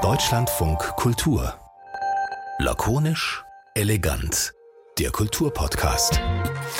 [0.00, 1.58] Deutschlandfunk Kultur.
[2.60, 3.42] Lakonisch,
[3.74, 4.52] elegant.
[5.00, 6.20] Der Kulturpodcast.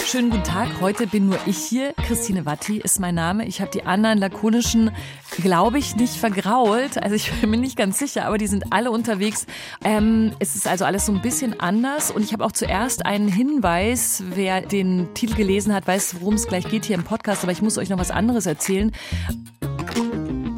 [0.06, 0.68] Schönen guten Tag.
[0.80, 1.94] Heute bin nur ich hier.
[1.94, 3.44] Christine Watti ist mein Name.
[3.44, 4.92] Ich habe die anderen lakonischen,
[5.32, 7.02] glaube ich, nicht vergrault.
[7.02, 9.46] Also ich bin mir nicht ganz sicher, aber die sind alle unterwegs.
[9.82, 12.12] Ähm, es ist also alles so ein bisschen anders.
[12.12, 14.22] Und ich habe auch zuerst einen Hinweis.
[14.28, 17.42] Wer den Titel gelesen hat, weiß, worum es gleich geht hier im Podcast.
[17.42, 18.92] Aber ich muss euch noch was anderes erzählen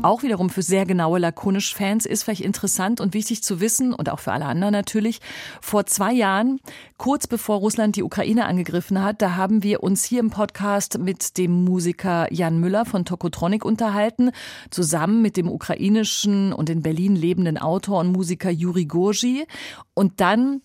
[0.03, 4.19] auch wiederum für sehr genaue Lakonisch-Fans ist vielleicht interessant und wichtig zu wissen und auch
[4.19, 5.21] für alle anderen natürlich.
[5.61, 6.61] Vor zwei Jahren,
[6.97, 11.39] kurz bevor Russland die Ukraine angegriffen hat, da haben wir uns hier im Podcast mit
[11.39, 14.31] dem Musiker Jan Müller von Tokotronic unterhalten,
[14.71, 19.47] zusammen mit dem ukrainischen und in Berlin lebenden Autor und Musiker Juri Gorgi.
[19.95, 20.63] Und dann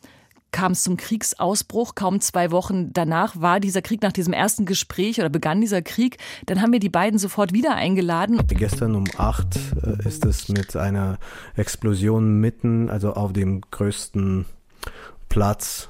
[0.51, 1.95] kam es zum Kriegsausbruch.
[1.95, 6.17] Kaum zwei Wochen danach war dieser Krieg nach diesem ersten Gespräch oder begann dieser Krieg.
[6.45, 8.39] Dann haben wir die beiden sofort wieder eingeladen.
[8.47, 11.17] Gestern um acht äh, ist es mit einer
[11.55, 14.45] Explosion mitten, also auf dem größten
[15.29, 15.89] Platz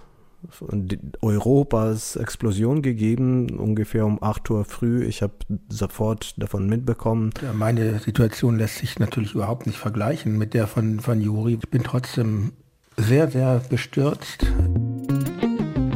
[1.21, 5.03] Europas Explosion gegeben, ungefähr um 8 Uhr früh.
[5.03, 5.33] Ich habe
[5.67, 7.31] sofort davon mitbekommen.
[7.41, 11.55] Ja, meine Situation lässt sich natürlich überhaupt nicht vergleichen mit der von, von Juri.
[11.61, 12.53] Ich bin trotzdem
[12.97, 14.45] sehr, sehr bestürzt.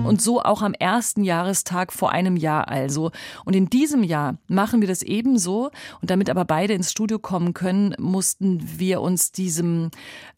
[0.04, 3.12] Und so auch am ersten Jahrestag vor einem Jahr also.
[3.46, 5.70] Und in diesem Jahr machen wir das ebenso.
[6.02, 9.92] Und damit aber beide ins Studio kommen können, mussten wir uns diesem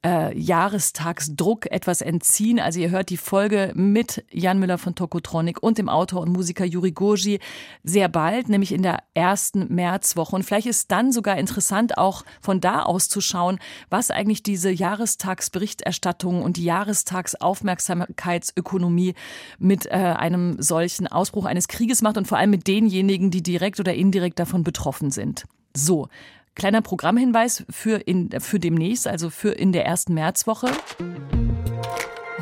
[0.05, 2.59] äh, Jahrestagsdruck etwas entziehen.
[2.59, 6.65] Also ihr hört die Folge mit Jan Müller von Tokotronic und dem Autor und Musiker
[6.65, 7.39] Juri Goji
[7.83, 10.35] sehr bald, nämlich in der ersten Märzwoche.
[10.35, 14.69] Und vielleicht ist dann sogar interessant, auch von da aus zu schauen, was eigentlich diese
[14.69, 19.15] Jahrestagsberichterstattung und die Jahrestagsaufmerksamkeitsökonomie
[19.59, 23.79] mit äh, einem solchen Ausbruch eines Krieges macht und vor allem mit denjenigen, die direkt
[23.79, 25.45] oder indirekt davon betroffen sind.
[25.75, 26.07] So,
[26.55, 30.71] kleiner Programmhinweis für, in, für demnächst, also für in der ersten Märzwoche.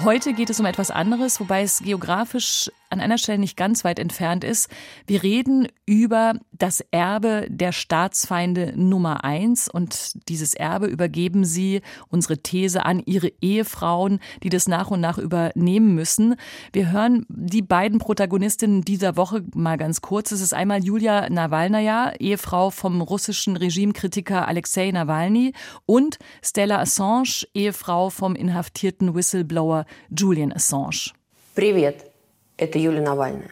[0.03, 3.98] Heute geht es um etwas anderes, wobei es geografisch an einer Stelle nicht ganz weit
[3.98, 4.70] entfernt ist.
[5.06, 12.38] Wir reden über das Erbe der Staatsfeinde Nummer eins und dieses Erbe übergeben sie, unsere
[12.38, 16.36] These, an ihre Ehefrauen, die das nach und nach übernehmen müssen.
[16.72, 20.32] Wir hören die beiden Protagonistinnen dieser Woche mal ganz kurz.
[20.32, 25.52] Es ist einmal Julia Nawalnaja, Ehefrau vom russischen Regimekritiker Alexei Nawalny
[25.84, 31.12] und Stella Assange, Ehefrau vom inhaftierten Whistleblower Julian Assange.
[31.54, 32.09] Привет!
[32.61, 33.51] Это Юлия Навальная.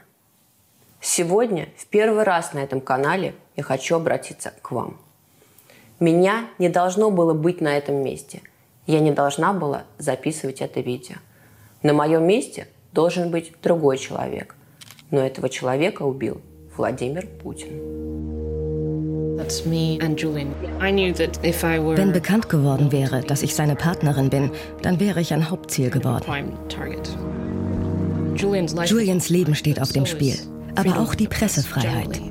[1.01, 4.97] Сегодня в первый раз на этом канале я хочу обратиться к вам.
[5.99, 8.41] Меня не должно было быть на этом месте.
[8.85, 11.15] Я не должна была записывать это видео.
[11.81, 14.55] На моем месте должен быть другой человек.
[15.09, 16.41] Но этого человека убил
[16.77, 17.99] Владимир Путин.
[21.95, 26.25] Wenn bekannt geworden wäre, dass ich seine Partnerin bin, dann wäre ich ein Hauptziel geworden.
[28.41, 30.37] Julians Leben steht auf dem Spiel,
[30.75, 32.21] aber auch die Pressefreiheit.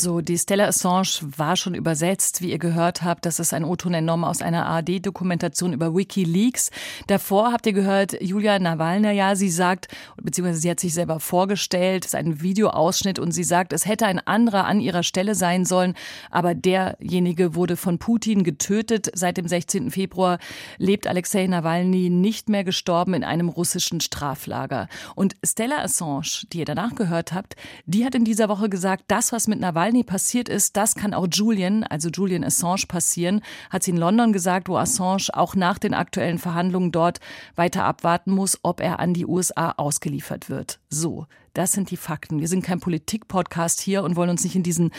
[0.00, 3.26] So, die Stella Assange war schon übersetzt, wie ihr gehört habt.
[3.26, 6.70] Das ist ein O-Ton entnommen aus einer ARD-Dokumentation über WikiLeaks.
[7.08, 12.12] Davor habt ihr gehört, Julia Nawalnaja, sie sagt, beziehungsweise sie hat sich selber vorgestellt, es
[12.12, 15.94] ist ein Videoausschnitt und sie sagt, es hätte ein anderer an ihrer Stelle sein sollen,
[16.30, 19.10] aber derjenige wurde von Putin getötet.
[19.14, 19.90] Seit dem 16.
[19.90, 20.38] Februar
[20.76, 24.86] lebt Alexei Nawalny nicht mehr gestorben in einem russischen Straflager.
[25.16, 27.56] Und Stella Assange, die ihr danach gehört habt,
[27.86, 31.14] die hat in dieser Woche gesagt, das, was mit Nawalny Nawalny passiert ist, das kann
[31.14, 33.40] auch Julian, also Julian Assange passieren,
[33.70, 37.20] hat sie in London gesagt, wo Assange auch nach den aktuellen Verhandlungen dort
[37.56, 40.78] weiter abwarten muss, ob er an die USA ausgeliefert wird.
[40.90, 42.38] So, das sind die Fakten.
[42.38, 44.90] Wir sind kein Politik-Podcast hier und wollen uns nicht in diesen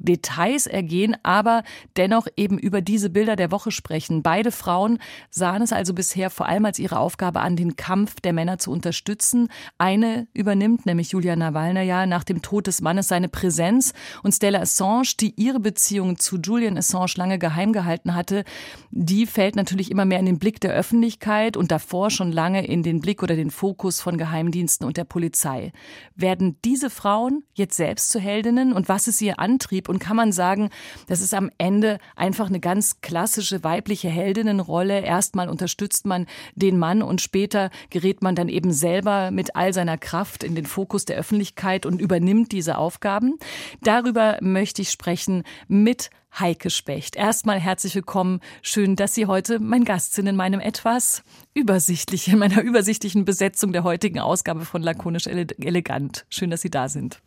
[0.00, 1.62] Details ergehen, aber
[1.96, 4.22] dennoch eben über diese Bilder der Woche sprechen.
[4.22, 4.98] Beide Frauen
[5.30, 8.70] sahen es also bisher vor allem als ihre Aufgabe an, den Kampf der Männer zu
[8.70, 9.48] unterstützen.
[9.78, 13.92] Eine übernimmt, nämlich Julia Nawalnaja, nach dem Tod des Mannes seine Präsenz
[14.22, 18.44] und Stella Assange, die ihre Beziehung zu Julian Assange lange geheim gehalten hatte,
[18.90, 22.82] die fällt natürlich immer mehr in den Blick der Öffentlichkeit und davor schon lange in
[22.82, 25.72] den Blick oder den Fokus von Geheimdiensten und der Polizei.
[26.14, 30.32] Werden diese Frauen jetzt selbst zu Heldinnen und was ist ihr Antrieb und kann man
[30.32, 30.70] sagen,
[31.06, 35.00] das ist am Ende einfach eine ganz klassische weibliche Heldinnenrolle.
[35.00, 39.98] Erstmal unterstützt man den Mann und später gerät man dann eben selber mit all seiner
[39.98, 43.38] Kraft in den Fokus der Öffentlichkeit und übernimmt diese Aufgaben.
[43.82, 47.16] Darüber möchte ich sprechen mit Heike Specht.
[47.16, 48.40] Erstmal herzlich willkommen.
[48.62, 51.22] Schön, dass Sie heute mein Gast sind in meinem etwas
[51.54, 56.26] übersichtlichen, in meiner übersichtlichen Besetzung der heutigen Ausgabe von Lakonisch Elegant.
[56.28, 57.20] Schön, dass Sie da sind.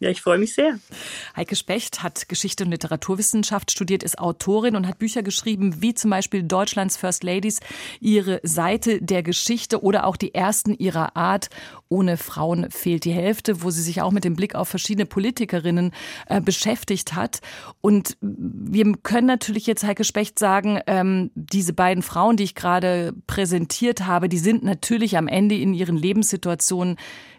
[0.00, 0.78] Ja, ich freue mich sehr.
[1.34, 6.10] Heike Specht hat Geschichte und Literaturwissenschaft studiert, ist Autorin und hat Bücher geschrieben, wie zum
[6.10, 7.58] Beispiel Deutschlands First Ladies,
[7.98, 11.50] ihre Seite der Geschichte oder auch die ersten ihrer Art.
[11.88, 15.90] Ohne Frauen fehlt die Hälfte, wo sie sich auch mit dem Blick auf verschiedene Politikerinnen
[16.28, 17.40] äh, beschäftigt hat.
[17.80, 23.14] Und wir können natürlich jetzt Heike Specht sagen, ähm, diese beiden Frauen, die ich gerade
[23.26, 26.98] präsentiert habe, die sind natürlich am Ende in ihren Lebenssituationen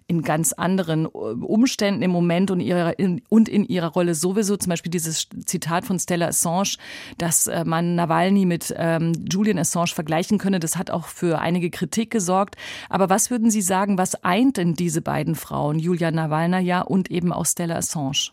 [0.09, 4.57] in ganz anderen äh, Umständen im Moment und, ihrer, in, und in ihrer Rolle sowieso.
[4.57, 6.77] Zum Beispiel dieses Zitat von Stella Assange,
[7.19, 11.69] dass äh, man Nawalny mit ähm, Julian Assange vergleichen könne, das hat auch für einige
[11.69, 12.56] Kritik gesorgt.
[12.89, 17.31] Aber was würden Sie sagen, was eint denn diese beiden Frauen, Julia Nawalna und eben
[17.31, 18.31] auch Stella Assange?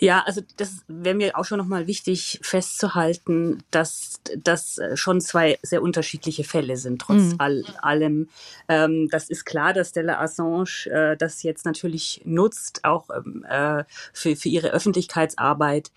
[0.00, 5.82] Ja, also das wäre mir auch schon nochmal wichtig festzuhalten, dass das schon zwei sehr
[5.82, 7.34] unterschiedliche Fälle sind, trotz mhm.
[7.38, 8.28] all, allem.
[8.68, 13.84] Ähm, das ist klar, dass Stella Assange äh, das jetzt natürlich nutzt, auch ähm, äh,
[14.12, 15.90] für, für ihre Öffentlichkeitsarbeit,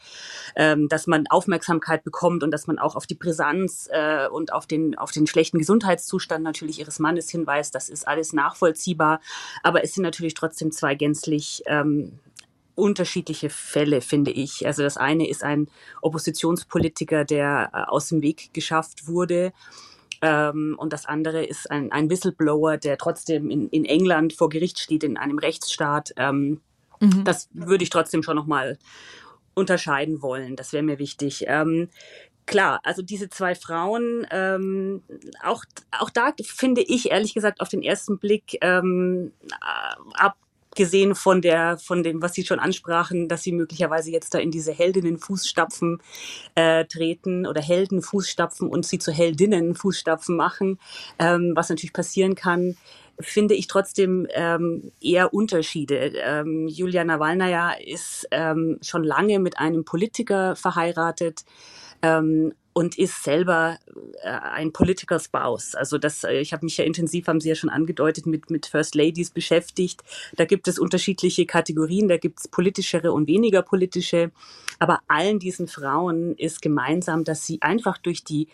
[0.55, 4.65] ähm, dass man Aufmerksamkeit bekommt und dass man auch auf die Brisanz äh, und auf
[4.65, 7.75] den, auf den schlechten Gesundheitszustand natürlich ihres Mannes hinweist.
[7.75, 9.21] Das ist alles nachvollziehbar.
[9.61, 12.19] Aber es sind natürlich trotzdem zwei gänzlich ähm,
[12.75, 14.65] unterschiedliche Fälle, finde ich.
[14.65, 15.67] Also das eine ist ein
[16.01, 19.53] Oppositionspolitiker, der äh, aus dem Weg geschafft wurde.
[20.21, 24.79] Ähm, und das andere ist ein, ein Whistleblower, der trotzdem in, in England vor Gericht
[24.79, 26.13] steht, in einem Rechtsstaat.
[26.17, 26.61] Ähm,
[26.99, 27.23] mhm.
[27.23, 28.77] Das würde ich trotzdem schon nochmal
[29.53, 30.55] unterscheiden wollen.
[30.55, 31.45] Das wäre mir wichtig.
[31.47, 31.89] Ähm,
[32.45, 35.01] klar, also diese zwei Frauen, ähm,
[35.43, 39.31] auch, auch da finde ich ehrlich gesagt auf den ersten Blick ähm,
[40.13, 40.37] ab
[40.75, 44.51] gesehen von der, von dem, was Sie schon ansprachen, dass Sie möglicherweise jetzt da in
[44.51, 46.01] diese Heldinnen-Fußstapfen
[46.55, 50.79] äh, treten oder Helden-Fußstapfen und Sie zu Heldinnen-Fußstapfen machen,
[51.19, 52.75] ähm, was natürlich passieren kann
[53.19, 56.11] finde ich trotzdem ähm, eher Unterschiede.
[56.15, 61.45] Ähm, Julia Nawalnaja ist ähm, schon lange mit einem Politiker verheiratet,
[62.01, 63.77] ähm, und ist selber
[64.23, 65.75] äh, ein Political Spouse.
[65.75, 68.65] Also das, äh, ich habe mich ja intensiv, haben Sie ja schon angedeutet, mit, mit
[68.65, 70.01] First Ladies beschäftigt.
[70.35, 74.31] Da gibt es unterschiedliche Kategorien, da gibt es politischere und weniger politische.
[74.79, 78.47] Aber allen diesen Frauen ist gemeinsam, dass sie einfach durch die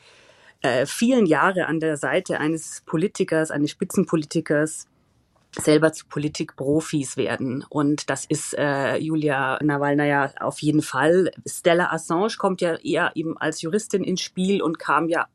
[0.61, 4.87] äh, vielen Jahre an der Seite eines Politikers, eines Spitzenpolitikers,
[5.61, 7.65] selber zu Politikprofis werden.
[7.69, 11.31] Und das ist äh, Julia Nawalna ja auf jeden Fall.
[11.45, 15.27] Stella Assange kommt ja eher eben als Juristin ins Spiel und kam ja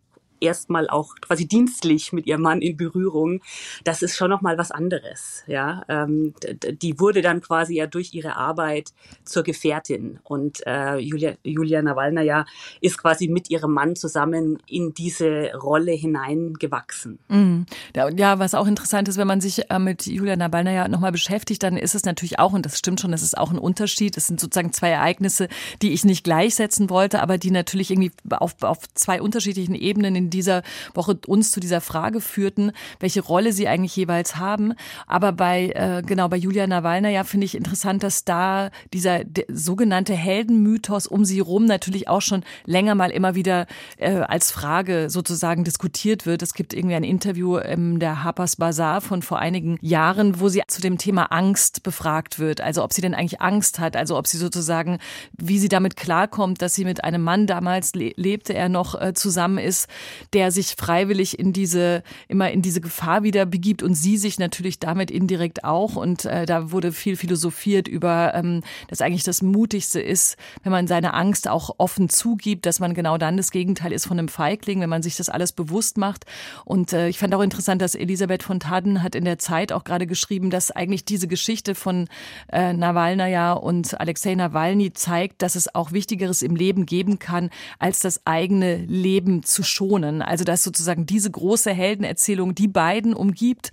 [0.43, 3.41] erstmal auch quasi dienstlich mit ihrem Mann in Berührung,
[3.85, 5.45] das ist schon noch mal was anderes.
[5.47, 6.35] Ja, ähm,
[6.83, 8.93] die wurde dann quasi ja durch ihre Arbeit
[9.25, 12.45] zur Gefährtin und äh, Julia, Julia Nawalna ja
[12.81, 17.19] ist quasi mit ihrem Mann zusammen in diese Rolle hineingewachsen.
[17.29, 17.67] Mhm.
[17.95, 21.63] Ja, was auch interessant ist, wenn man sich äh, mit Julia Nawalna ja nochmal beschäftigt,
[21.63, 24.17] dann ist es natürlich auch, und das stimmt schon, das ist auch ein Unterschied.
[24.17, 25.49] Es sind sozusagen zwei Ereignisse,
[25.83, 30.31] die ich nicht gleichsetzen wollte, aber die natürlich irgendwie auf, auf zwei unterschiedlichen Ebenen in
[30.33, 30.63] dieser
[30.95, 34.75] Woche uns zu dieser Frage führten, welche Rolle sie eigentlich jeweils haben.
[35.07, 40.15] Aber bei, äh, genau, bei Julia Nawalna ja finde ich interessant, dass da dieser sogenannte
[40.15, 45.65] Heldenmythos um sie rum natürlich auch schon länger mal immer wieder äh, als Frage sozusagen
[45.65, 46.43] diskutiert wird.
[46.43, 50.63] Es gibt irgendwie ein Interview in der Harper's Bazaar von vor einigen Jahren, wo sie
[50.69, 52.61] zu dem Thema Angst befragt wird.
[52.61, 54.99] Also ob sie denn eigentlich Angst hat, also ob sie sozusagen,
[55.37, 59.15] wie sie damit klarkommt, dass sie mit einem Mann damals le lebte, er noch äh,
[59.15, 59.89] zusammen ist,
[60.33, 64.79] der sich freiwillig in diese, immer in diese Gefahr wieder begibt und sie sich natürlich
[64.79, 65.97] damit indirekt auch.
[65.97, 70.87] Und äh, da wurde viel philosophiert über, ähm, dass eigentlich das Mutigste ist, wenn man
[70.87, 74.81] seine Angst auch offen zugibt, dass man genau dann das Gegenteil ist von einem Feigling,
[74.81, 76.25] wenn man sich das alles bewusst macht.
[76.65, 79.85] Und äh, ich fand auch interessant, dass Elisabeth von Taden hat in der Zeit auch
[79.85, 82.09] gerade geschrieben, dass eigentlich diese Geschichte von
[82.51, 88.01] äh, Nawalnaja und Alexei Nawalny zeigt, dass es auch Wichtigeres im Leben geben kann, als
[88.01, 90.12] das eigene Leben zu schonen.
[90.21, 93.71] Also dass sozusagen diese große Heldenerzählung die beiden umgibt,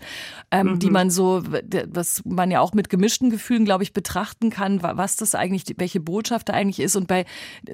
[0.51, 0.79] ähm, mhm.
[0.79, 1.43] die man so,
[1.87, 5.99] was man ja auch mit gemischten Gefühlen, glaube ich, betrachten kann, was das eigentlich, welche
[5.99, 6.95] Botschaft da eigentlich ist.
[6.95, 7.25] Und bei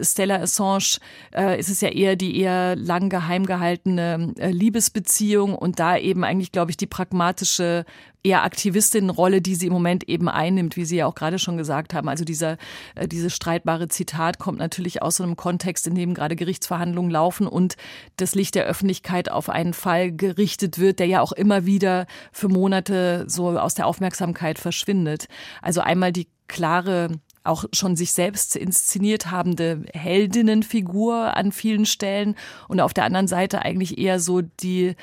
[0.02, 0.98] Stella Assange
[1.36, 6.24] äh, ist es ja eher die eher lang geheim gehaltene äh, Liebesbeziehung und da eben
[6.24, 7.86] eigentlich, glaube ich, die pragmatische
[8.26, 11.94] eher Aktivistinnenrolle, die sie im Moment eben einnimmt, wie Sie ja auch gerade schon gesagt
[11.94, 12.10] haben.
[12.10, 12.58] Also dieser,
[12.96, 17.48] äh, dieses streitbare Zitat kommt natürlich aus so einem Kontext, in dem gerade Gerichtsverhandlungen laufen
[17.48, 17.78] und
[18.18, 22.50] das Licht der Öffentlichkeit auf einen Fall gerichtet wird, der ja auch immer wieder für
[22.50, 25.28] Monate so aus der Aufmerksamkeit verschwindet.
[25.62, 32.36] Also einmal die klare auch schon sich selbst inszeniert habende Heldinnenfigur an vielen Stellen
[32.68, 34.96] und auf der anderen Seite eigentlich eher so die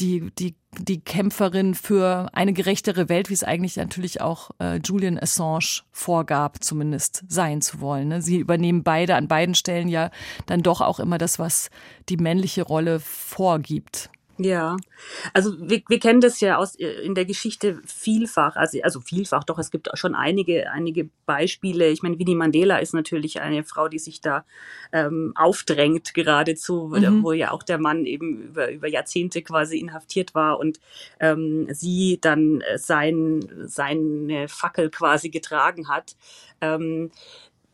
[0.00, 5.18] die, die die Kämpferin für eine gerechtere Welt, wie es eigentlich natürlich auch äh, Julian
[5.18, 8.08] Assange vorgab, zumindest sein zu wollen.
[8.08, 8.22] Ne?
[8.22, 10.10] Sie übernehmen beide an beiden Stellen ja
[10.46, 11.70] dann doch auch immer das, was
[12.08, 14.10] die männliche Rolle vorgibt.
[14.36, 14.76] Ja,
[15.32, 19.44] also wir, wir kennen das ja aus äh, in der Geschichte vielfach, also, also vielfach,
[19.44, 21.88] doch es gibt schon einige, einige Beispiele.
[21.90, 24.44] Ich meine, Winnie Mandela ist natürlich eine Frau, die sich da
[24.92, 27.22] ähm, aufdrängt geradezu, mhm.
[27.22, 30.80] wo ja auch der Mann eben über, über Jahrzehnte quasi inhaftiert war und
[31.20, 36.16] ähm, sie dann äh, sein, seine Fackel quasi getragen hat.
[36.60, 37.12] Ähm,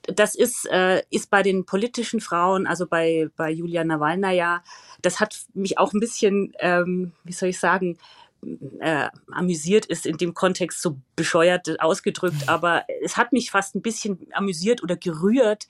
[0.03, 4.63] das ist, äh, ist bei den politischen Frauen, also bei, bei Julia Nawalnaja,
[5.03, 7.99] das hat mich auch ein bisschen, ähm, wie soll ich sagen,
[8.81, 13.83] äh, amüsiert ist in dem Kontext so bescheuert ausgedrückt, aber es hat mich fast ein
[13.83, 15.69] bisschen amüsiert oder gerührt,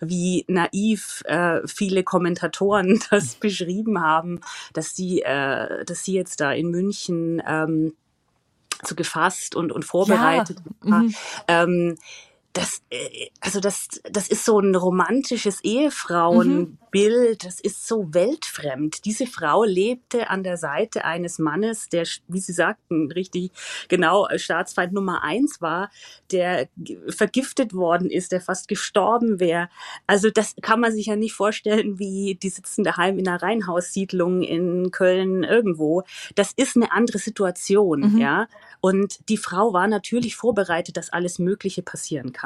[0.00, 4.40] wie naiv äh, viele Kommentatoren das beschrieben haben,
[4.72, 7.94] dass sie, äh, dass sie jetzt da in München ähm,
[8.82, 10.90] so gefasst und, und vorbereitet ja.
[10.90, 11.02] war.
[11.02, 11.14] Mhm.
[11.48, 11.94] Ähm,
[12.52, 17.44] das, äh, also das, das ist so ein romantisches Ehefrauenbild.
[17.44, 19.04] Das ist so weltfremd.
[19.04, 23.52] Diese Frau lebte an der Seite eines Mannes, der, wie Sie sagten, richtig
[23.88, 25.90] genau Staatsfeind Nummer eins war,
[26.32, 26.68] der
[27.08, 29.68] vergiftet worden ist, der fast gestorben wäre.
[30.06, 34.42] Also das kann man sich ja nicht vorstellen, wie die sitzen daheim in einer Reihenhaussiedlung
[34.42, 36.02] in Köln irgendwo.
[36.34, 38.18] Das ist eine andere Situation, mhm.
[38.18, 38.48] ja.
[38.80, 42.39] Und die Frau war natürlich vorbereitet, dass alles Mögliche passieren kann.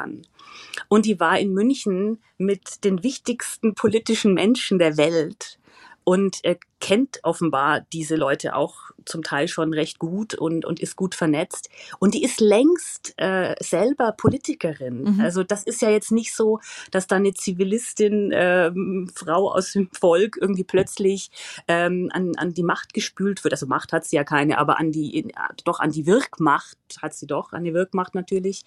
[0.87, 5.59] Und die war in München mit den wichtigsten politischen Menschen der Welt
[6.05, 10.95] und er kennt offenbar diese Leute auch zum Teil schon recht gut und, und ist
[10.95, 11.69] gut vernetzt.
[11.97, 15.15] Und die ist längst äh, selber Politikerin.
[15.15, 15.19] Mhm.
[15.19, 16.59] Also das ist ja jetzt nicht so,
[16.91, 21.31] dass da eine Zivilistin, ähm, Frau aus dem Volk irgendwie plötzlich
[21.67, 23.55] ähm, an, an die Macht gespült wird.
[23.55, 25.33] Also Macht hat sie ja keine, aber an die,
[25.63, 28.63] doch an die Wirkmacht hat sie doch, an die Wirkmacht natürlich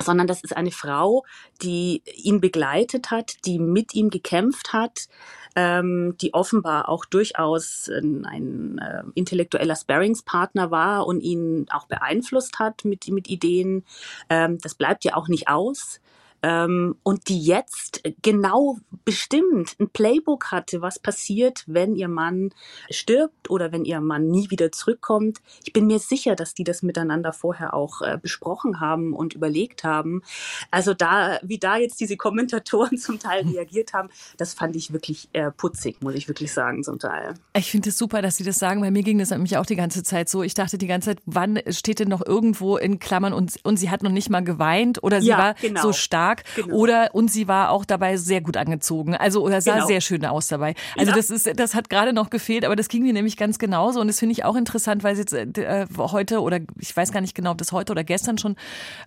[0.00, 1.24] sondern das ist eine Frau,
[1.62, 5.08] die ihn begleitet hat, die mit ihm gekämpft hat,
[5.54, 12.58] ähm, die offenbar auch durchaus ein, ein äh, intellektueller Sparringspartner war und ihn auch beeinflusst
[12.58, 13.84] hat mit, mit Ideen.
[14.28, 16.00] Ähm, das bleibt ja auch nicht aus
[16.42, 22.50] ähm, und die jetzt genau bestimmt ein Playbook hatte, was passiert, wenn ihr Mann
[22.90, 25.38] stirbt oder wenn ihr Mann nie wieder zurückkommt.
[25.64, 29.84] Ich bin mir sicher, dass die das miteinander vorher auch äh, besprochen haben und überlegt
[29.84, 30.22] haben.
[30.70, 35.28] Also da, wie da jetzt diese Kommentatoren zum Teil reagiert haben, das fand ich wirklich
[35.32, 37.34] äh, putzig, muss ich wirklich sagen, zum Teil.
[37.56, 39.76] Ich finde es super, dass Sie das sagen, weil mir ging das nämlich auch die
[39.76, 40.42] ganze Zeit so.
[40.42, 43.90] Ich dachte die ganze Zeit, wann steht denn noch irgendwo in Klammern und, und sie
[43.90, 45.82] hat noch nicht mal geweint oder sie ja, war genau.
[45.82, 46.44] so stark stark.
[46.54, 46.74] Genau.
[46.74, 49.14] Oder und sie war auch dabei sehr gut angezogen.
[49.14, 49.86] Also oder sah genau.
[49.86, 50.74] sehr schön aus dabei.
[50.96, 51.16] Also ja.
[51.16, 54.00] das ist, das hat gerade noch gefehlt, aber das ging mir nämlich ganz genauso.
[54.00, 57.20] Und das finde ich auch interessant, weil es jetzt äh, heute oder ich weiß gar
[57.20, 58.56] nicht genau, ob das heute oder gestern schon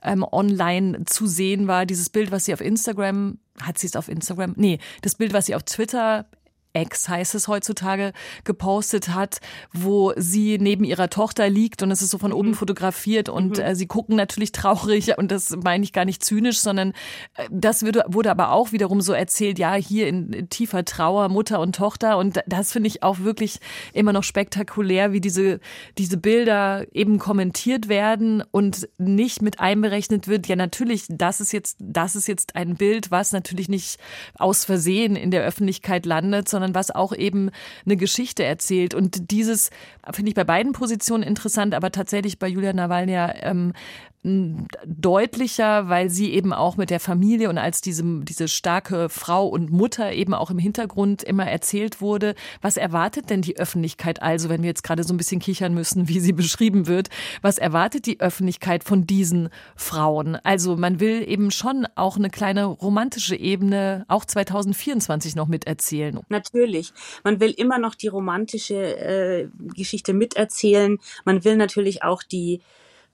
[0.04, 4.08] ähm, online zu sehen war, dieses Bild, was sie auf Instagram hat sie es auf
[4.08, 4.54] Instagram?
[4.56, 6.26] Nee, das Bild, was sie auf Twitter
[6.74, 9.40] Ex heißt es heutzutage, gepostet hat,
[9.74, 12.54] wo sie neben ihrer Tochter liegt und es ist so von oben mhm.
[12.56, 13.64] fotografiert und mhm.
[13.64, 16.94] äh, sie gucken natürlich traurig und das meine ich gar nicht zynisch, sondern
[17.36, 21.30] äh, das wurde, wurde aber auch wiederum so erzählt, ja, hier in, in tiefer Trauer
[21.30, 23.60] Mutter und Tochter und das finde ich auch wirklich
[23.94, 25.60] immer noch spektakulär, wie diese,
[25.98, 31.78] diese Bilder eben kommentiert werden und nicht mit einberechnet wird, ja natürlich, das ist jetzt,
[31.80, 34.00] das ist jetzt ein Bild, was natürlich nicht
[34.36, 37.52] aus Versehen in der Öffentlichkeit landet, sondern was auch eben
[37.86, 38.94] eine Geschichte erzählt.
[38.94, 39.70] Und dieses
[40.12, 43.74] finde ich bei beiden Positionen interessant, aber tatsächlich bei Julia Nawalny ähm,
[44.22, 49.72] deutlicher, weil sie eben auch mit der Familie und als diese, diese starke Frau und
[49.72, 52.36] Mutter eben auch im Hintergrund immer erzählt wurde.
[52.62, 56.10] Was erwartet denn die Öffentlichkeit also, wenn wir jetzt gerade so ein bisschen kichern müssen,
[56.10, 57.08] wie sie beschrieben wird?
[57.42, 60.36] Was erwartet die Öffentlichkeit von diesen Frauen?
[60.44, 66.20] Also man will eben schon auch eine kleine romantische Ebene auch 2024 noch miterzählen.
[66.28, 66.92] Natürlich.
[67.24, 70.98] Man will immer noch die romantische äh, Geschichte miterzählen.
[71.24, 72.60] Man will natürlich auch die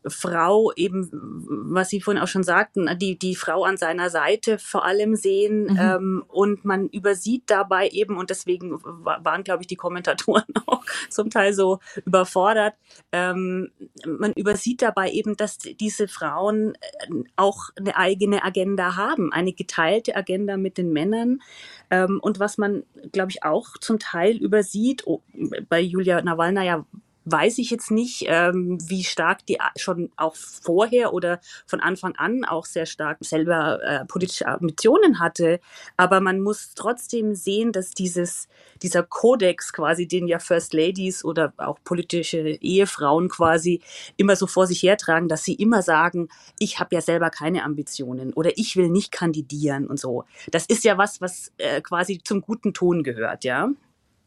[0.08, 1.10] Frau eben,
[1.48, 5.64] was Sie vorhin auch schon sagten, die, die Frau an seiner Seite vor allem sehen
[5.64, 5.80] mhm.
[5.80, 11.30] ähm, und man übersieht dabei eben, und deswegen waren, glaube ich, die Kommentatoren auch zum
[11.30, 12.76] Teil so überfordert,
[13.12, 13.72] ähm,
[14.06, 20.16] man übersieht dabei eben, dass diese Frauen äh, auch eine eigene Agenda haben, eine geteilte
[20.16, 21.42] Agenda mit den Männern.
[21.90, 25.22] Ähm, und was man, glaube ich, auch zum Teil übersieht, oh,
[25.70, 26.86] bei Julia Nawalna ja
[27.26, 32.46] weiß ich jetzt nicht, ähm, wie stark die schon auch vorher oder von Anfang an
[32.46, 35.60] auch sehr stark selber äh, politische Ambitionen hatte.
[35.98, 38.48] Aber man muss trotzdem sehen, dass dieses,
[38.82, 43.82] dieser Kodex quasi, den ja First Ladies oder auch politische Ehefrauen quasi
[44.18, 46.30] immer so vor sich hertragen, dass sie immer sagen,
[46.60, 50.26] ich habe ja selber keine Ambitionen oder ich will nicht kandidieren und so.
[50.52, 53.70] Das ist ja was, was äh, quasi zum guten Ton gehört, ja.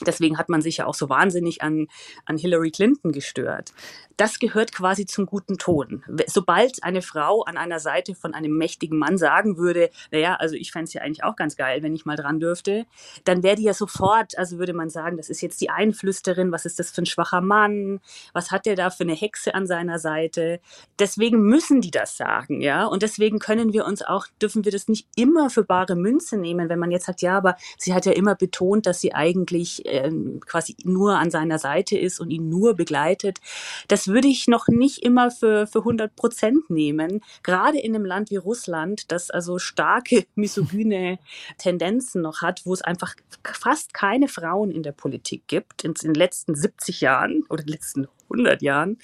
[0.07, 1.89] Deswegen hat man sich ja auch so wahnsinnig an,
[2.25, 3.73] an Hillary Clinton gestört
[4.19, 6.03] das gehört quasi zum guten Ton.
[6.27, 10.73] Sobald eine Frau an einer Seite von einem mächtigen Mann sagen würde, naja, also ich
[10.73, 12.85] fände es ja eigentlich auch ganz geil, wenn ich mal dran dürfte,
[13.25, 16.67] dann wäre die ja sofort, also würde man sagen, das ist jetzt die Einflüsterin, was
[16.67, 18.01] ist das für ein schwacher Mann,
[18.33, 20.61] was hat der da für eine Hexe an seiner Seite.
[20.99, 24.89] Deswegen müssen die das sagen, ja, und deswegen können wir uns auch, dürfen wir das
[24.89, 28.13] nicht immer für bare Münze nehmen, wenn man jetzt sagt, ja, aber sie hat ja
[28.13, 32.75] immer betont, dass sie eigentlich äh, quasi nur an seiner Seite ist und ihn nur
[32.75, 33.39] begleitet.
[33.89, 37.23] Das würde ich noch nicht immer für, für 100 Prozent nehmen.
[37.43, 41.19] Gerade in einem Land wie Russland, das also starke misogyne
[41.59, 43.15] Tendenzen noch hat, wo es einfach
[43.45, 48.09] fast keine Frauen in der Politik gibt, in, den letzten 70 Jahren oder den letzten
[48.31, 48.99] 100 Jahren.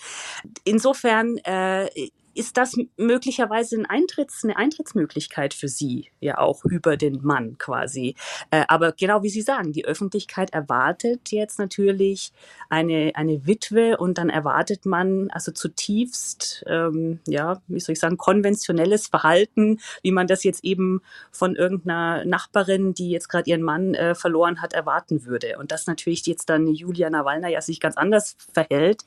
[0.64, 1.88] Insofern äh,
[2.34, 8.14] ist das möglicherweise ein Eintritts, eine Eintrittsmöglichkeit für sie, ja auch über den Mann quasi.
[8.50, 12.32] Äh, aber genau wie Sie sagen, die Öffentlichkeit erwartet jetzt natürlich
[12.68, 18.16] eine, eine Witwe und dann erwartet man also zutiefst, ähm, ja, wie soll ich sagen,
[18.16, 23.94] konventionelles Verhalten, wie man das jetzt eben von irgendeiner Nachbarin, die jetzt gerade ihren Mann
[23.94, 25.58] äh, verloren hat, erwarten würde.
[25.58, 29.02] Und dass natürlich jetzt dann Julia Nawalna ja sich ganz anders verhält,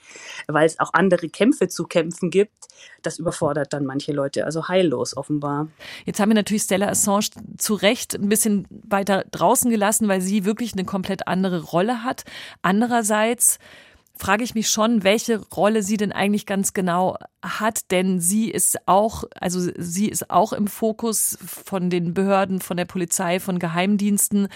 [0.48, 2.68] weil es auch andere Kämpfe zu kämpfen gibt,
[3.02, 5.68] das überfordert dann manche Leute, also heillos offenbar.
[6.06, 10.46] Jetzt haben wir natürlich Stella Assange zu Recht ein bisschen weiter draußen gelassen, weil sie
[10.46, 12.24] wirklich eine komplett andere Rolle hat.
[12.62, 13.60] Andererseits
[14.18, 18.78] frage ich mich schon, welche Rolle sie denn eigentlich ganz genau hat, denn sie ist
[18.88, 24.48] auch, also sie ist auch im Fokus von den Behörden, von der Polizei, von Geheimdiensten.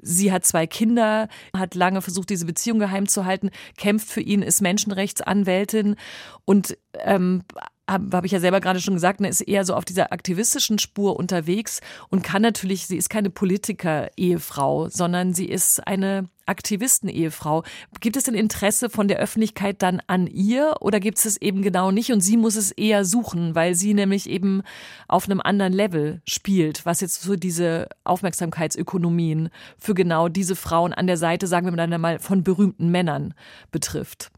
[0.00, 4.42] Sie hat zwei Kinder, hat lange versucht, diese Beziehung geheim zu halten, kämpft für ihn,
[4.42, 5.96] ist Menschenrechtsanwältin
[6.44, 7.42] und ähm,
[7.90, 10.78] habe hab ich ja selber gerade schon gesagt, ne, ist eher so auf dieser aktivistischen
[10.78, 17.62] Spur unterwegs und kann natürlich, sie ist keine Politiker-Ehefrau, sondern sie ist eine Aktivisten-Ehefrau.
[18.00, 21.62] Gibt es ein Interesse von der Öffentlichkeit dann an ihr oder gibt es es eben
[21.62, 24.62] genau nicht und sie muss es eher suchen, weil sie nämlich eben
[25.06, 31.06] auf einem anderen Level spielt, was jetzt so diese Aufmerksamkeitsökonomien für genau diese Frauen an
[31.06, 33.34] der Seite, sagen wir mal von berühmten Männern
[33.70, 34.30] betrifft?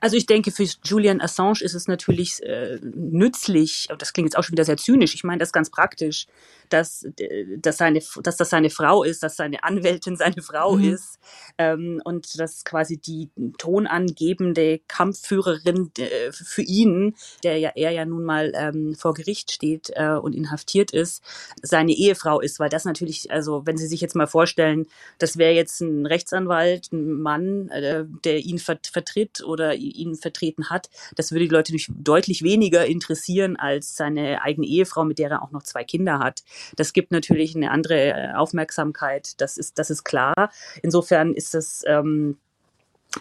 [0.00, 4.44] Also ich denke, für Julian Assange ist es natürlich äh, nützlich, das klingt jetzt auch
[4.44, 6.26] schon wieder sehr zynisch, ich meine das ganz praktisch,
[6.68, 10.94] dass, äh, dass, seine, dass das seine Frau ist, dass seine Anwältin seine Frau mhm.
[10.94, 11.18] ist
[11.58, 18.24] ähm, und dass quasi die tonangebende Kampfführerin äh, für ihn, der ja er ja nun
[18.24, 21.22] mal ähm, vor Gericht steht äh, und inhaftiert ist,
[21.62, 24.86] seine Ehefrau ist, weil das natürlich, also wenn Sie sich jetzt mal vorstellen,
[25.18, 30.70] das wäre jetzt ein Rechtsanwalt, ein Mann, äh, der ihn vert vertritt oder ihn vertreten
[30.70, 35.42] hat, das würde die Leute deutlich weniger interessieren als seine eigene Ehefrau, mit der er
[35.42, 36.42] auch noch zwei Kinder hat.
[36.76, 40.34] Das gibt natürlich eine andere äh, Aufmerksamkeit, das ist, das ist klar.
[40.82, 42.36] Insofern ist das, ähm,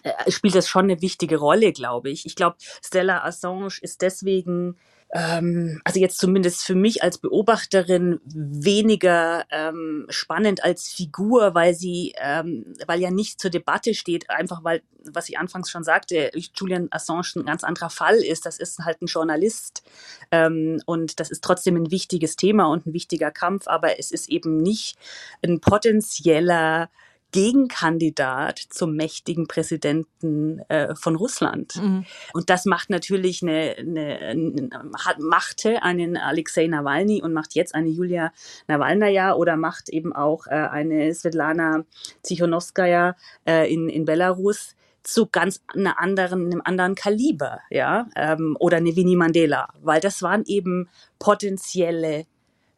[0.03, 2.25] äh, spielt das schon eine wichtige Rolle, glaube ich.
[2.25, 4.75] Ich glaube, Stella Assange ist deswegen
[5.15, 12.15] ähm, also jetzt zumindest für mich als Beobachterin weniger ähm, spannend als Figur, weil sie,
[12.17, 16.88] ähm, weil ja nicht zur Debatte steht, einfach weil, was ich anfangs schon sagte, Julian
[16.89, 18.47] Assange ein ganz anderer Fall ist.
[18.47, 19.84] Das ist halt ein Journalist
[20.32, 24.30] ähm, und das ist trotzdem ein wichtiges Thema und ein wichtiger Kampf, aber es ist
[24.30, 24.97] eben nicht
[25.43, 26.89] ein potenzieller
[27.33, 31.75] Gegenkandidat zum mächtigen Präsidenten äh, von Russland.
[31.75, 32.05] Mhm.
[32.31, 34.69] Und das macht natürlich eine, eine, eine
[35.03, 38.31] hat, machte einen Alexei Nawalny und macht jetzt eine Julia
[38.67, 41.83] Nawalnaja oder macht eben auch äh, eine Svetlana
[42.21, 43.15] Tsikhanouskaya
[43.45, 48.95] äh, in, in Belarus zu ganz einer anderen, einem anderen Kaliber, ja, ähm, oder eine
[48.95, 50.87] Winnie Mandela, weil das waren eben
[51.19, 52.25] potenzielle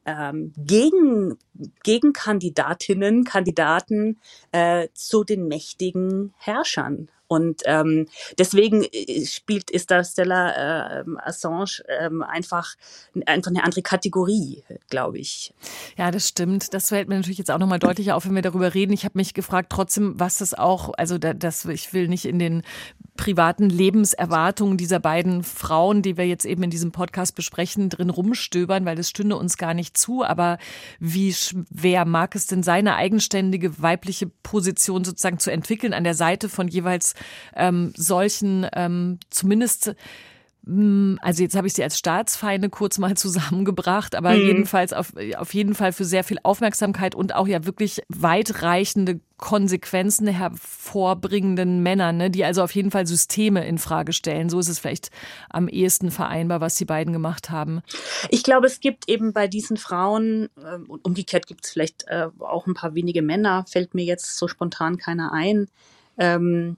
[0.05, 1.37] ähm, gegen,
[1.83, 4.19] Gegenkandidatinnen, Kandidaten
[4.51, 7.09] äh, zu den mächtigen Herrschern.
[7.27, 8.07] Und ähm,
[8.37, 12.75] deswegen äh, spielt ist da Stella äh, Assange ähm, einfach,
[13.25, 15.53] einfach eine andere Kategorie, glaube ich.
[15.97, 16.73] Ja, das stimmt.
[16.73, 18.93] Das fällt mir natürlich jetzt auch nochmal deutlicher auf, wenn wir darüber reden.
[18.93, 22.39] Ich habe mich gefragt trotzdem, was das auch, also da, das, ich will nicht in
[22.39, 22.63] den
[23.17, 28.85] privaten Lebenserwartungen dieser beiden Frauen, die wir jetzt eben in diesem Podcast besprechen, drin rumstöbern,
[28.85, 30.23] weil das stünde uns gar nicht zu.
[30.23, 30.57] Aber
[30.99, 36.49] wie schwer mag es denn seine eigenständige weibliche Position sozusagen zu entwickeln an der Seite
[36.49, 37.15] von jeweils
[37.55, 39.95] ähm, solchen ähm, zumindest
[40.65, 44.41] hm, also jetzt habe ich sie als Staatsfeinde kurz mal zusammengebracht, aber mhm.
[44.41, 50.27] jedenfalls auf, auf jeden Fall für sehr viel Aufmerksamkeit und auch ja wirklich weitreichende Konsequenzen
[50.27, 54.49] hervorbringenden Männern, ne, die also auf jeden Fall Systeme in Frage stellen.
[54.49, 55.11] So ist es vielleicht
[55.49, 57.81] am ehesten vereinbar, was die beiden gemacht haben.
[58.29, 62.65] Ich glaube, es gibt eben bei diesen Frauen, äh, umgekehrt gibt es vielleicht äh, auch
[62.65, 65.67] ein paar wenige Männer, fällt mir jetzt so spontan keiner ein.
[66.17, 66.77] Ähm,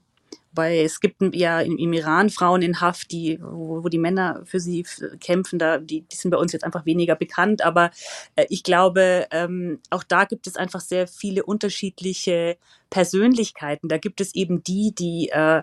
[0.52, 4.60] weil es gibt ja im, Iran Frauen in Haft, die, wo, wo die Männer für
[4.60, 4.84] sie
[5.20, 7.62] kämpfen, da, die, die sind bei uns jetzt einfach weniger bekannt.
[7.62, 7.90] Aber
[8.36, 12.56] äh, ich glaube, ähm, auch da gibt es einfach sehr viele unterschiedliche
[12.90, 13.88] Persönlichkeiten.
[13.88, 15.62] Da gibt es eben die, die äh,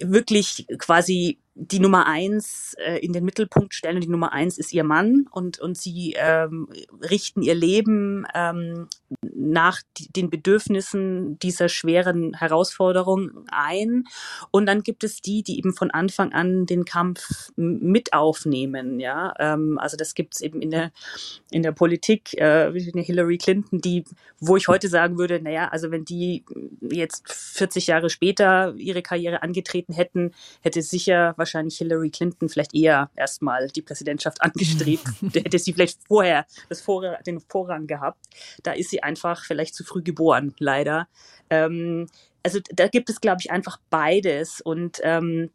[0.00, 4.72] wirklich quasi die Nummer eins äh, in den Mittelpunkt stellen und die Nummer eins ist
[4.72, 6.68] ihr Mann und, und sie ähm,
[7.02, 8.88] richten ihr Leben ähm,
[9.34, 9.80] nach
[10.16, 14.04] den Bedürfnissen dieser schweren Herausforderung ein.
[14.50, 18.98] Und dann gibt es die, die eben von Anfang an den Kampf mit aufnehmen.
[18.98, 20.90] Ja, ähm, also das gibt es eben in der,
[21.50, 24.04] in der Politik, äh, wie Hillary Clinton, die,
[24.40, 26.44] wo ich heute sagen würde, naja, also wenn die
[26.80, 33.10] jetzt 40 Jahre später ihre Karriere angetreten hätten, hätte sicher wahrscheinlich Hillary Clinton vielleicht eher
[33.16, 35.04] erstmal die Präsidentschaft angestrebt.
[35.34, 38.24] hätte sie vielleicht vorher das Vorrang, den Vorrang gehabt.
[38.62, 41.08] Da ist sie einfach vielleicht zu früh geboren, leider.
[41.50, 42.06] Ähm,
[42.42, 44.60] also da gibt es, glaube ich, einfach beides.
[44.60, 45.50] Und ähm,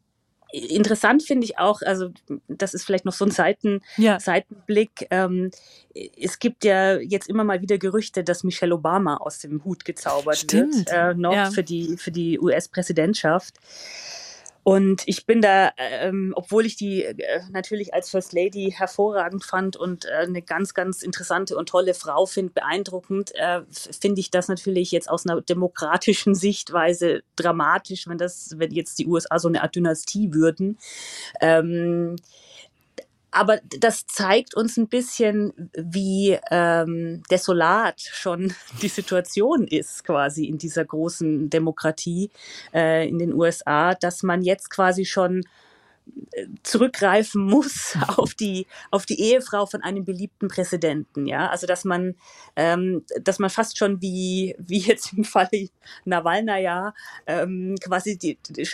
[0.50, 2.10] Interessant finde ich auch, also
[2.48, 4.18] das ist vielleicht noch so ein Seiten, ja.
[4.18, 5.06] Seitenblick.
[5.10, 5.50] Ähm,
[5.94, 10.38] es gibt ja jetzt immer mal wieder Gerüchte, dass Michelle Obama aus dem Hut gezaubert
[10.38, 10.74] Stimmt.
[10.74, 11.50] wird, äh, noch ja.
[11.50, 13.56] für die für die US-Präsidentschaft.
[14.68, 19.78] Und ich bin da, ähm, obwohl ich die äh, natürlich als First Lady hervorragend fand
[19.78, 23.62] und äh, eine ganz, ganz interessante und tolle Frau finde, beeindruckend, äh,
[23.98, 29.06] finde ich das natürlich jetzt aus einer demokratischen Sichtweise dramatisch, wenn das, wenn jetzt die
[29.06, 30.76] USA so eine Art Dynastie würden.
[31.40, 32.16] Ähm,
[33.30, 40.58] aber das zeigt uns ein bisschen, wie ähm, desolat schon die Situation ist, quasi in
[40.58, 42.30] dieser großen Demokratie
[42.72, 45.44] äh, in den USA, dass man jetzt quasi schon
[46.62, 52.14] zurückgreifen muss auf die auf die Ehefrau von einem beliebten Präsidenten, ja, also dass man
[52.56, 55.68] ähm, dass man fast schon wie wie jetzt im Falle
[56.04, 56.94] Nawalnaja
[57.26, 58.68] ähm, quasi die, die,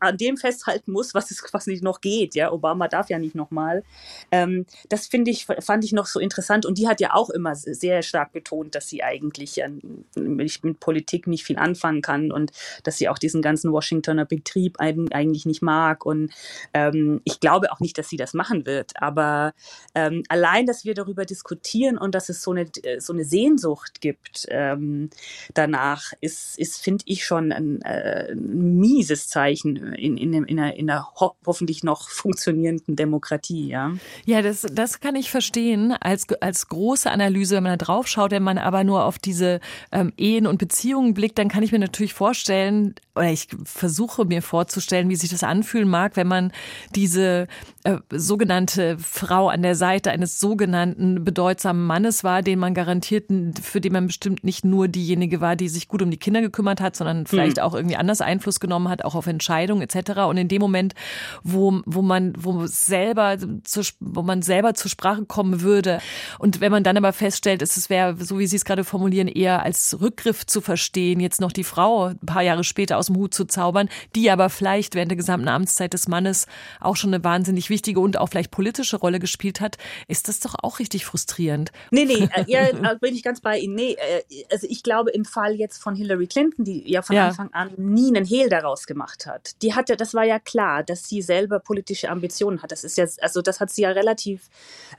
[0.00, 3.82] an dem festhalten muss, was es quasi noch geht, ja, Obama darf ja nicht nochmal.
[4.30, 7.54] Ähm, das finde ich fand ich noch so interessant und die hat ja auch immer
[7.54, 9.70] sehr stark betont, dass sie eigentlich äh,
[10.16, 15.46] mit Politik nicht viel anfangen kann und dass sie auch diesen ganzen Washingtoner Betrieb eigentlich
[15.46, 16.32] nicht mag und
[16.76, 19.54] ähm, ich glaube auch nicht, dass sie das machen wird, aber
[19.94, 24.02] ähm, allein, dass wir darüber diskutieren und dass es so eine, äh, so eine Sehnsucht
[24.02, 25.08] gibt ähm,
[25.54, 30.76] danach, ist, ist finde ich, schon ein, äh, ein, mieses Zeichen in, in, in, einer,
[30.76, 33.68] in einer ho hoffentlich noch funktionierenden Demokratie.
[33.68, 33.92] Ja,
[34.26, 38.32] ja das, das kann ich verstehen als, als große Analyse, wenn man da drauf schaut,
[38.32, 39.60] wenn man aber nur auf diese
[39.92, 44.42] ähm, Ehen und Beziehungen blickt, dann kann ich mir natürlich vorstellen, oder ich versuche mir
[44.42, 46.52] vorzustellen, wie sich das anfühlen mag, wenn man
[46.94, 47.48] diese
[47.84, 53.24] äh, sogenannte Frau an der Seite eines sogenannten bedeutsamen Mannes war, den man garantiert,
[53.62, 56.80] für den man bestimmt nicht nur diejenige war, die sich gut um die Kinder gekümmert
[56.80, 57.62] hat, sondern vielleicht mhm.
[57.62, 60.20] auch irgendwie anders Einfluss genommen hat, auch auf Entscheidungen etc.
[60.28, 60.94] Und in dem Moment,
[61.42, 66.00] wo, wo man, wo selber, zu, wo man selber zur Sprache kommen würde
[66.38, 69.62] und wenn man dann aber feststellt, es wäre, so wie Sie es gerade formulieren, eher
[69.62, 73.34] als Rückgriff zu verstehen, jetzt noch die Frau ein paar Jahre später aus dem Hut
[73.34, 76.46] zu zaubern, die aber vielleicht während der gesamten Amtszeit des Mannes
[76.80, 80.54] auch schon eine wahnsinnig wichtige und auch vielleicht politische Rolle gespielt hat, ist das doch
[80.62, 81.72] auch richtig frustrierend.
[81.90, 82.60] Nee, nee, äh, ja,
[82.92, 83.74] äh, bin ich ganz bei Ihnen.
[83.74, 87.28] Nee, äh, also ich glaube im Fall jetzt von Hillary Clinton, die ja von ja.
[87.28, 91.08] Anfang an nie einen Hehl daraus gemacht hat, die hatte, das war ja klar, dass
[91.08, 92.72] sie selber politische Ambitionen hat.
[92.72, 94.48] Das ist ja, also das hat sie ja relativ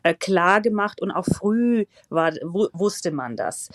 [0.04, 3.70] äh, klar gemacht und auch früh war, wusste man das.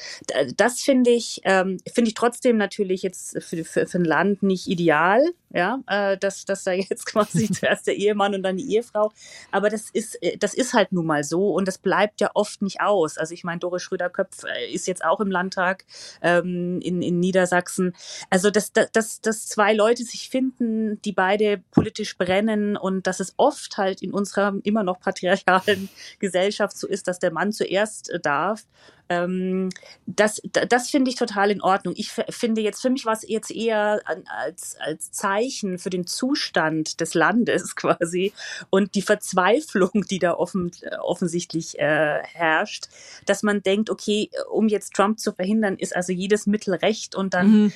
[0.56, 4.68] Das finde ich, ähm, finde ich trotzdem natürlich jetzt für, für, für ein Land nicht
[4.68, 9.12] ideal, ja, äh, dass, dass da jetzt quasi zuerst der Ehemann und dann die Ehefrau.
[9.50, 12.62] Aber das ist, äh, das ist halt nun mal so und das bleibt ja oft
[12.62, 13.18] nicht aus.
[13.18, 15.84] Also ich meine, Doris Schröder-Köpf äh, ist jetzt auch im Landtag
[16.22, 17.94] ähm, in, in Niedersachsen.
[18.30, 23.34] Also dass, dass, dass zwei Leute sich finden, die beide politisch brennen und dass es
[23.36, 25.88] oft halt in unserer immer noch patriarchalen
[26.20, 28.64] Gesellschaft so ist, dass der Mann zuerst äh, darf
[29.12, 29.70] ähm,
[30.06, 31.94] das das finde ich total in Ordnung.
[31.96, 37.00] Ich finde jetzt, für mich war es jetzt eher als, als Zeichen für den Zustand
[37.00, 38.32] des Landes quasi
[38.70, 40.70] und die Verzweiflung, die da offen,
[41.00, 42.88] offensichtlich äh, herrscht,
[43.26, 47.34] dass man denkt, okay, um jetzt Trump zu verhindern, ist also jedes Mittel recht und
[47.34, 47.72] dann mhm.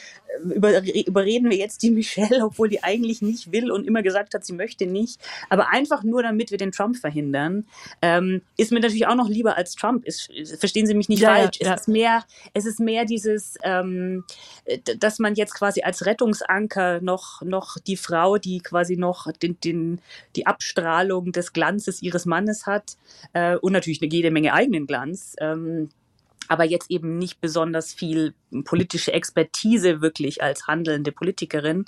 [0.55, 4.44] über, überreden wir jetzt die Michelle, obwohl die eigentlich nicht will und immer gesagt hat,
[4.44, 5.20] sie möchte nicht.
[5.49, 7.66] Aber einfach nur, damit wir den Trump verhindern,
[8.03, 10.05] ähm, ist mir natürlich auch noch lieber als Trump.
[10.05, 11.59] Ist, verstehen Sie mich nicht ja, falsch.
[11.61, 11.75] Ja.
[11.75, 14.25] Es ist mehr, es ist mehr dieses, ähm,
[14.99, 20.01] dass man jetzt quasi als Rettungsanker noch, noch die Frau, die quasi noch den, den,
[20.35, 22.97] die Abstrahlung des Glanzes ihres Mannes hat
[23.33, 25.37] äh, und natürlich eine jede Menge eigenen Glanz.
[25.39, 25.91] Ähm,
[26.49, 28.35] aber jetzt eben nicht besonders viel
[28.65, 31.87] politische Expertise wirklich als handelnde Politikerin.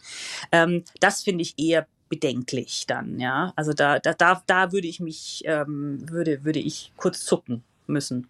[0.53, 3.53] Ähm, das finde ich eher bedenklich dann, ja.
[3.57, 8.29] Also da, da, da, da würde ich mich, ähm, würde, würde ich kurz zucken müssen.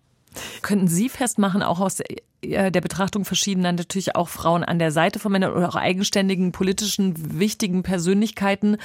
[0.62, 2.00] Könnten Sie festmachen, auch aus
[2.42, 7.40] der Betrachtung verschiedener natürlich auch Frauen an der Seite von Männern oder auch eigenständigen politischen
[7.40, 8.76] wichtigen Persönlichkeiten,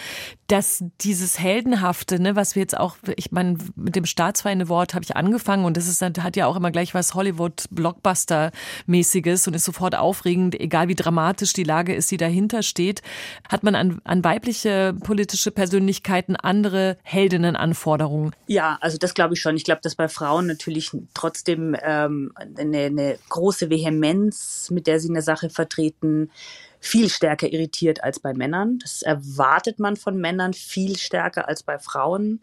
[0.47, 5.03] dass dieses heldenhafte, ne, was wir jetzt auch, ich meine, mit dem staatsfeinde Wort habe
[5.03, 8.51] ich angefangen und das ist hat ja auch immer gleich was Hollywood Blockbuster
[8.87, 13.03] mäßiges und ist sofort aufregend, egal wie dramatisch die Lage ist, die dahinter steht,
[13.47, 18.35] hat man an, an weibliche politische Persönlichkeiten andere Heldinnenanforderungen.
[18.47, 19.55] Ja, also das glaube ich schon.
[19.55, 25.09] Ich glaube, dass bei Frauen natürlich trotzdem ähm, eine, eine große Vehemenz, mit der sie
[25.09, 26.31] eine Sache vertreten,
[26.79, 28.79] viel stärker irritiert als bei Männern.
[28.79, 32.41] Das erwartet man von Männern viel stärker als bei Frauen.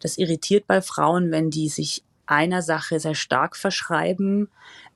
[0.00, 4.48] Das irritiert bei Frauen, wenn die sich einer Sache sehr stark verschreiben.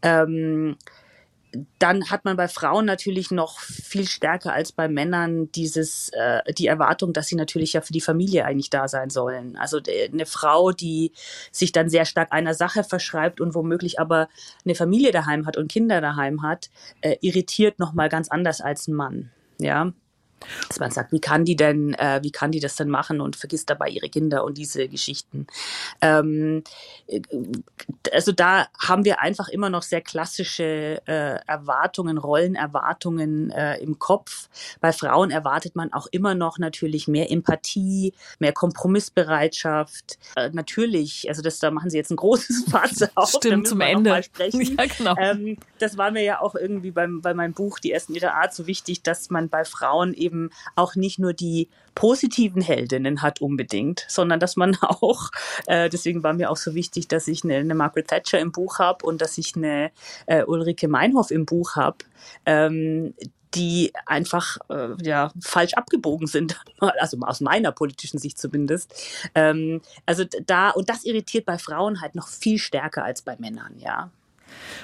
[0.02, 0.76] Ähm,
[1.78, 6.66] dann hat man bei Frauen natürlich noch viel stärker als bei Männern dieses äh, die
[6.66, 9.56] Erwartung, dass sie natürlich ja für die Familie eigentlich da sein sollen.
[9.56, 11.12] Also eine Frau, die
[11.50, 14.28] sich dann sehr stark einer Sache verschreibt und womöglich aber
[14.64, 18.88] eine Familie daheim hat und Kinder daheim hat, äh, irritiert noch mal ganz anders als
[18.88, 19.30] ein Mann.
[19.58, 19.92] Ja,
[20.68, 23.36] dass man sagt, wie kann die denn, äh, wie kann die das denn machen und
[23.36, 25.46] vergisst dabei ihre Kinder und diese Geschichten.
[26.00, 26.62] Ähm,
[27.06, 27.20] äh,
[28.12, 34.48] also da haben wir einfach immer noch sehr klassische äh, Erwartungen, Rollenerwartungen äh, im Kopf.
[34.80, 40.18] Bei Frauen erwartet man auch immer noch natürlich mehr Empathie, mehr Kompromissbereitschaft.
[40.36, 43.30] Äh, natürlich, also das, da machen Sie jetzt ein großes Fass auf.
[43.30, 44.22] Stimmt, zum Ende.
[44.52, 45.14] Ja, genau.
[45.18, 48.54] Ähm, das war mir ja auch irgendwie beim, bei meinem Buch Die Ersten ihrer Art
[48.54, 53.40] so wichtig, dass man bei Frauen eben eben auch nicht nur die positiven Heldinnen hat
[53.40, 55.30] unbedingt, sondern dass man auch,
[55.66, 58.78] äh, deswegen war mir auch so wichtig, dass ich eine, eine Margaret Thatcher im Buch
[58.78, 59.90] habe und dass ich eine
[60.26, 61.98] äh, Ulrike Meinhoff im Buch habe,
[62.46, 63.14] ähm,
[63.54, 68.94] die einfach äh, ja falsch abgebogen sind, also aus meiner politischen Sicht zumindest.
[69.34, 73.78] Ähm, also da und das irritiert bei Frauen halt noch viel stärker als bei Männern,
[73.78, 74.10] ja.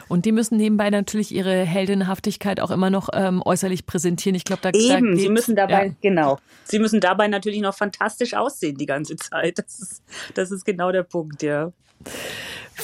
[0.09, 4.35] Und die müssen nebenbei natürlich ihre Heldenhaftigkeit auch immer noch ähm, äußerlich präsentieren.
[4.35, 5.13] Ich glaube, da eben.
[5.13, 5.93] Da sie müssen dabei ja.
[6.01, 6.39] genau.
[6.65, 9.59] Sie müssen dabei natürlich noch fantastisch aussehen die ganze Zeit.
[9.59, 10.03] Das ist,
[10.35, 11.73] das ist genau der Punkt, ja.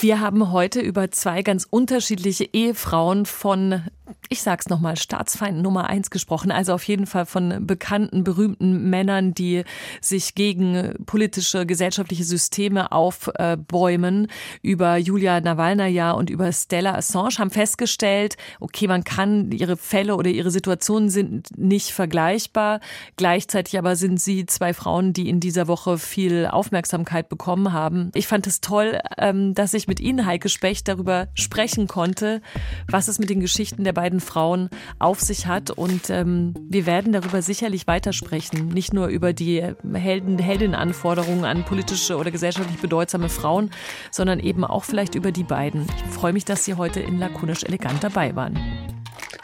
[0.00, 3.82] Wir haben heute über zwei ganz unterschiedliche Ehefrauen von
[4.28, 6.50] ich sag's nochmal, Staatsfeind Nummer eins gesprochen.
[6.50, 9.64] Also auf jeden Fall von bekannten, berühmten Männern, die
[10.00, 14.28] sich gegen politische, gesellschaftliche Systeme aufbäumen.
[14.62, 20.30] Über Julia Nawalnaja und über Stella Assange haben festgestellt, okay, man kann, ihre Fälle oder
[20.30, 22.80] ihre Situationen sind nicht vergleichbar.
[23.16, 28.10] Gleichzeitig aber sind sie zwei Frauen, die in dieser Woche viel Aufmerksamkeit bekommen haben.
[28.14, 32.42] Ich fand es toll, ähm, dass ich mit Ihnen, Heike Specht, darüber sprechen konnte,
[32.88, 35.70] was es mit den Geschichten der beiden Frauen auf sich hat.
[35.70, 38.68] Und ähm, wir werden darüber sicherlich weitersprechen.
[38.68, 39.62] Nicht nur über die
[39.94, 43.70] Helden, Heldinnenanforderungen an politische oder gesellschaftlich bedeutsame Frauen,
[44.10, 45.86] sondern eben auch vielleicht über die beiden.
[46.06, 48.58] Ich freue mich, dass Sie heute in Lakonisch Elegant dabei waren.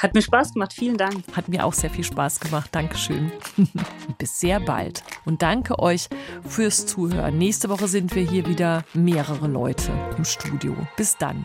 [0.01, 0.73] Hat mir Spaß gemacht.
[0.73, 1.25] Vielen Dank.
[1.37, 2.71] Hat mir auch sehr viel Spaß gemacht.
[2.73, 3.31] Dankeschön.
[4.19, 5.05] Bis sehr bald.
[5.27, 6.09] Und danke euch
[6.43, 7.37] fürs Zuhören.
[7.37, 10.75] Nächste Woche sind wir hier wieder mehrere Leute im Studio.
[10.97, 11.45] Bis dann.